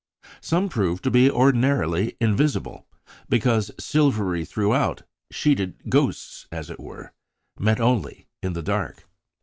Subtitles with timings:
[0.41, 2.87] Some prove to be ordinarily invisible,
[3.29, 7.13] because silvery throughout "sheeted ghosts," as it were,
[7.59, 9.07] met only in the dark.